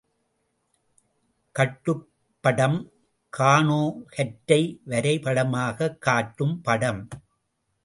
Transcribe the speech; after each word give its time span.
கட்டுப்படம், 1.59 2.89
கானோ 3.29 4.03
கற்றை 4.07 4.81
வரைபடமாகக் 4.85 6.01
காட்டும் 6.01 6.61
படம். 6.61 7.07